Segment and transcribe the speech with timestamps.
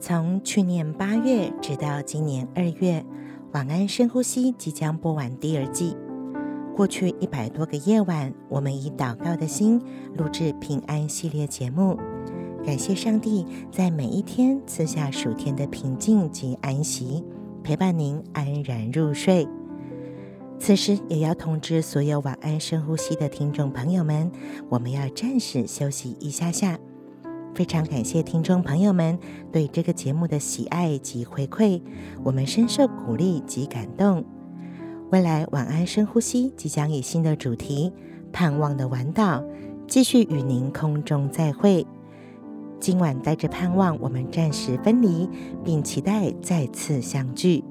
[0.00, 3.04] 从去年八月直到今年二月，
[3.52, 5.96] 晚安深呼吸即将播完第二季。
[6.76, 9.82] 过去一百多个夜晚，我们以祷告的心
[10.16, 11.98] 录制平安系列节目，
[12.64, 17.24] 感谢上帝在每一天赐下属天的平静及安息，
[17.64, 19.48] 陪伴您安然入睡。
[20.60, 24.30] 此时也要通知所有晚安深呼吸的听众朋友们，
[24.68, 26.78] 我们要暂时休息一下下。
[27.58, 29.18] 非常感谢听众朋友们
[29.50, 31.82] 对这个节目的喜爱及回馈，
[32.22, 34.24] 我们深受鼓励及感动。
[35.10, 37.92] 未来晚安深呼吸即将以新的主题
[38.32, 39.42] “盼望的晚岛”
[39.88, 41.84] 继续与您空中再会。
[42.78, 45.28] 今晚带着盼望，我们暂时分离，
[45.64, 47.64] 并期待再次相聚。